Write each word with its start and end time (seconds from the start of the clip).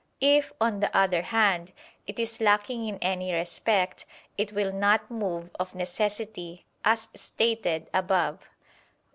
If, 0.23 0.51
on 0.59 0.79
the 0.79 0.89
other 0.97 1.21
hand, 1.21 1.73
it 2.07 2.17
is 2.17 2.41
lacking 2.41 2.87
in 2.87 2.97
any 3.03 3.31
respect, 3.33 4.07
it 4.35 4.51
will 4.51 4.71
not 4.71 5.11
move 5.11 5.51
of 5.59 5.75
necessity, 5.75 6.65
as 6.83 7.09
stated 7.13 7.87
above. 7.93 8.39